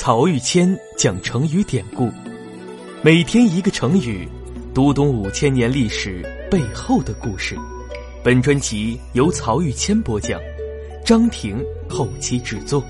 [0.00, 2.08] 曹玉谦讲成语典故，
[3.02, 4.28] 每天一个成语，
[4.72, 7.56] 读懂五千年历史背后的故事。
[8.22, 10.40] 本专辑由曹玉谦播讲，
[11.04, 12.80] 张婷后期制作。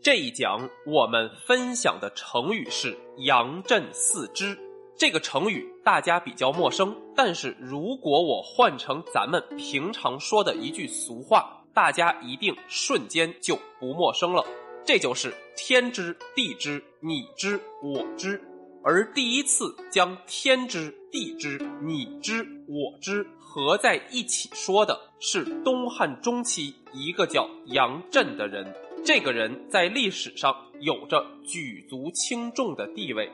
[0.00, 2.96] 这一讲我们分享的成语是
[3.26, 4.56] “杨震四之”。
[4.98, 14.42] 这个成语大家比较陌生，但是如果我换成咱们平常说的一句俗话，大家一定瞬间就不陌生了。
[14.86, 18.40] 这就是“天知地知你知我知”，
[18.82, 28.74] 而第一次将“天知地知你知我知”合在一起说的是东汉中期一个叫杨震的人。
[29.04, 33.30] 这个人在历史上有着举足轻重的地位。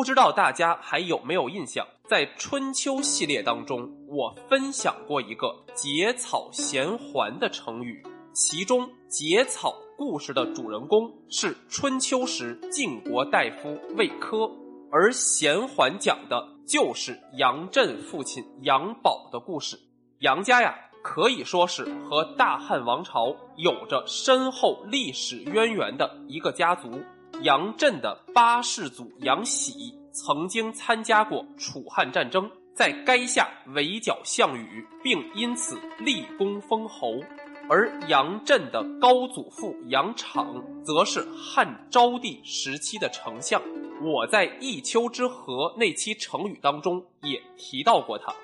[0.00, 14.50] 不知道大家还有没有印象，在春秋系列当中，我分享过一个“结草衔环”的成语，其中“结草”故事的主人公是春秋时晋国大夫魏科，
[14.90, 19.78] 而“衔环”讲的就是杨震父亲杨宝的故事。
[20.20, 27.02] 杨家呀，可以说是和大汉王朝有着深厚历史渊源的一个家族。
[27.42, 29.72] 杨震的八世祖杨喜
[30.12, 37.18] 曾经参加过楚汉战争，在垓下围剿项羽，并因此立功封侯；
[37.70, 43.62] 而杨震的高祖父杨敞则是汉昭帝时期的丞相。
[44.02, 48.34] 我在一丘之貉那期成语当中也提到过他。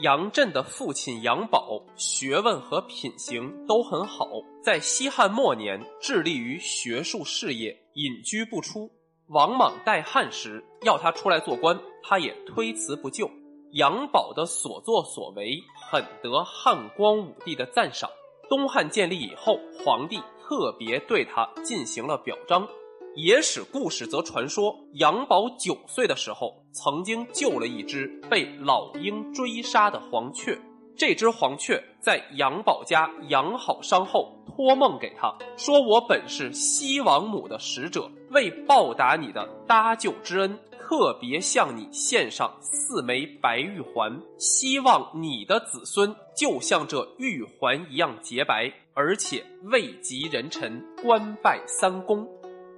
[0.00, 4.28] 杨震的父亲杨宝学问和品行都很好，
[4.62, 8.90] 在西汉末年致力于学术事业，隐居不出。
[9.28, 13.28] 王莽代汉时要他出来做官，他也推辞不就。
[13.72, 18.08] 杨宝的所作所为很得汉光武帝的赞赏。
[18.48, 22.68] 东汉建立以后，皇帝特别对他进行了表彰。
[23.16, 30.56] 野史故事则传说，杨宝九岁的时候，曾经救了一只被老鹰追杀的黄雀。
[30.96, 52.26] 这只黄雀在杨宝家养好伤后，托梦给他说：“我本是西王母的使者，为报答你的搭救之恩，特别向你献上四枚白玉环，希望你的子孙就像这玉环一样洁白，而且位极人臣，官拜三公。”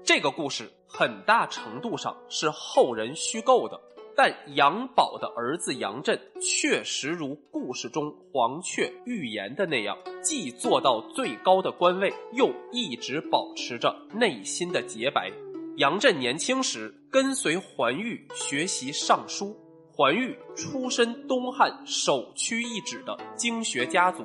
[0.03, 3.81] 这个故事很大程度上是后人虚构的，
[4.21, 15.31] 但杨宝的儿子杨震确实如故事中黄雀预言的那样，既做到最高的官位，又一直保持着内心的洁白。
[15.77, 19.57] 杨震年轻时跟随桓玉学习尚书，
[19.93, 24.25] 桓玉出身东汉首屈一指的经学家族。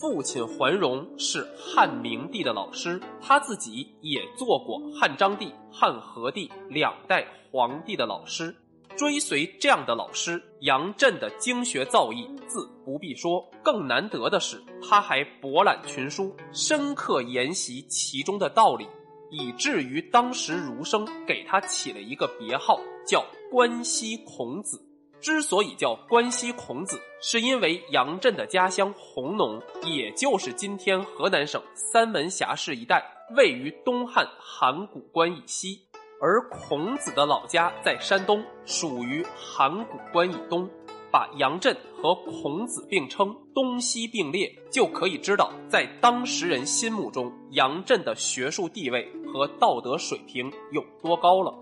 [0.00, 8.56] 父亲桓荣是汉明帝的老师，他自己也做过汉章帝、汉和帝两代皇帝的老师。
[8.98, 13.48] 追随这样的老师，杨震的经学造诣自不必说。
[13.62, 18.88] 更难得的是，他还博览群书，深刻研习其中的道理，
[19.30, 24.84] 以至于当时儒生给他起了一个别号，叫“关西孔子”。
[25.22, 33.04] 之所以叫关西孔子，是因为杨震的家乡弘农，也就是今天河南省三门峡市一带，
[33.36, 35.87] 位于东汉函谷关以西；
[36.20, 40.68] 而孔子的老家在山东，属于函谷关以东。
[41.10, 51.58] 把杨震和孔子并称，东西并列，就可以知道在当时人心目中，杨震的学术地位和道德水平有多高了。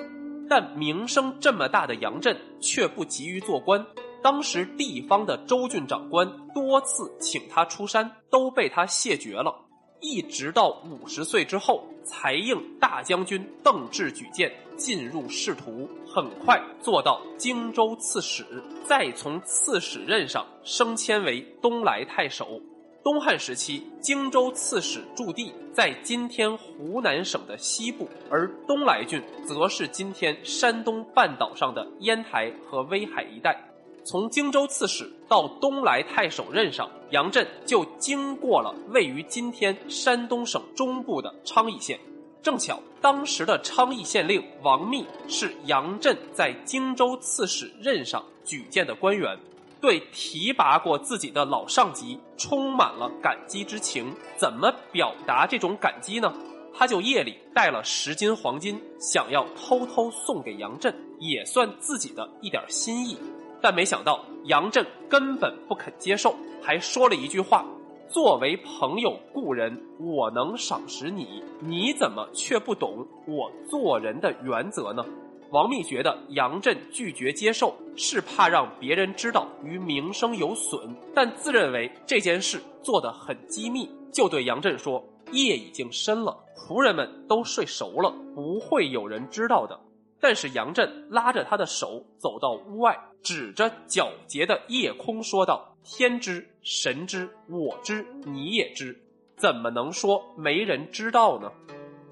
[0.48, 3.86] 但名声这么大的杨震却不急于做官，
[4.20, 9.65] 当时地方的州郡长官多次请他出山，都被他谢绝了。
[10.06, 18.46] 一直到五十岁之后，才应大将军邓志举荐进入仕途，很快做到荆州刺史，
[18.84, 22.60] 再从刺史任上升迁为东莱太守。
[23.02, 33.60] 东汉时期，荆州刺史驻地在今天湖南省的西部，而东莱郡则是今天山东半岛上的烟台和威海一带。
[34.06, 41.98] 从荆州刺史到东莱太守任上，杨震就经过了位于今天山东省中部的昌邑县。
[42.40, 49.36] 正巧，当时的昌邑县令王密是杨震在荆州刺史任上举荐的官员。
[49.80, 56.32] 对提拔过自己的老上级充满了感激之情，怎么表达这种感激呢？
[56.72, 63.18] 他就夜里带了十斤黄金，想要偷偷送给杨震，也算自己的一点心意。
[63.66, 67.66] 但没想到杨震根本不肯接受，还说了一句话
[68.08, 75.04] ：“作为朋友故人，我能赏识你，你怎么却不懂我做人的原则呢？”
[75.50, 89.76] 王密觉得杨震拒绝接受是怕让别人知道与名声有损，但自认为这件事做得很机密，就对杨震说：“夜已经深了，仆人们都睡熟了，不会有人知道的。”
[90.20, 98.98] 但是杨震拉着他的手走到屋外，指着皎洁的夜空说道：“天知，神知，我知，你也知，
[99.36, 101.52] 怎么能说没人知道呢？”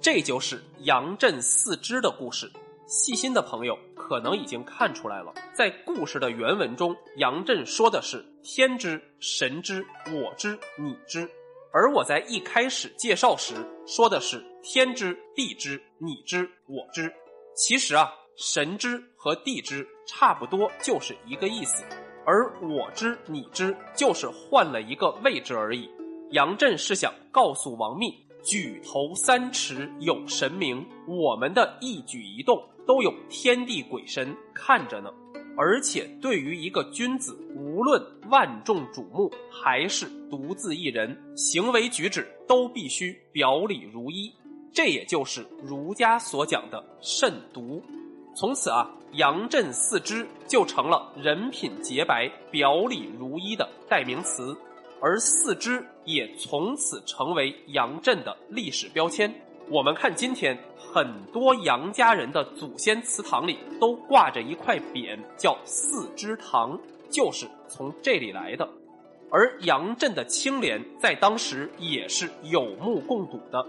[0.01, 2.51] 这就是杨震四知的故事。
[2.87, 11.27] 细心的朋友可能已经看出来了，在故事的原文中，杨震说的是“天知、神知、我知、你知”，
[11.73, 13.55] 而我在一开始介绍时
[13.87, 17.11] 说的是“天知、地知、你知、我知”。
[17.55, 21.85] 其实啊，神知和地知差不多，就是一个意思，
[22.27, 25.89] 而我知、你知就是换了一个位置而已。
[26.31, 28.13] 杨震是想告诉王密。
[28.43, 35.11] 举头三尺有神明，我们的一举一动都有天地鬼神看着呢。
[35.57, 44.31] 而且对于一个君子，无论万众瞩目还是独自一人，行为举止都必须表里如一。
[44.75, 47.81] 这也就是儒家所讲的慎独。
[48.35, 54.55] 从此啊，杨震四知就成了人品洁白、表里如一的代名词。
[55.01, 59.33] 而四肢也从此成为杨震的历史标签。
[59.71, 66.79] 我们看今天很多杨家人的祖先祠堂里都挂着一块匾，叫四之堂，
[67.11, 68.69] 就是从这里来的。
[69.31, 73.65] 而杨震的清廉在当时也是有目共睹的。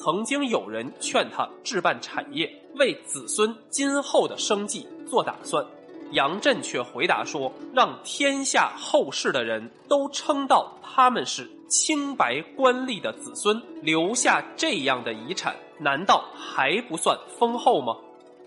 [0.00, 5.64] 曾经有人劝他置办产业，为子孙今后的生计做打算。
[6.12, 17.96] 杨震却回答说：“让天下后世的人都称道他们是清白官吏的子孙，留下这样的遗产，难道还不算丰厚吗？”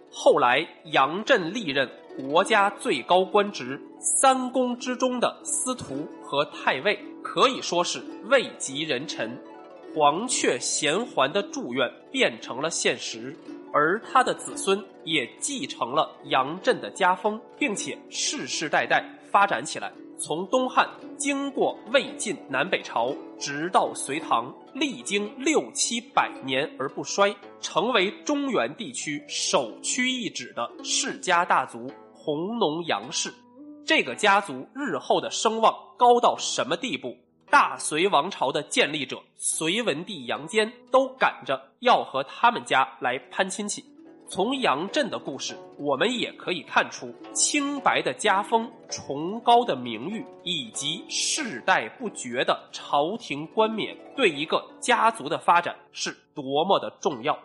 [0.10, 9.38] 后来，杨震历任国家最高官职三公之中的司徒和太尉，可以说是位极人臣。
[9.94, 13.36] 黄雀衔环的祝愿变成了现实。
[13.74, 19.02] 而他的子孙也继承了杨震的家风，并且世世代代
[19.32, 19.92] 发展起来。
[20.18, 33.34] 从东汉经过魏晋南北朝，直到隋唐，历经六七百年而不衰，成为中原地区首屈一指的世家大族——弘农杨氏。
[33.86, 37.18] 这个家族日后的声望高到什么地步？
[37.52, 43.84] 大隋王朝的建立者隋文帝杨坚都赶着要和他们家来攀亲戚。
[44.30, 57.38] 从杨震的故事，我们也可以看出清白的家风、崇高的名誉以及世代不绝的朝廷冠冕对一个家族的发展是多么的重要。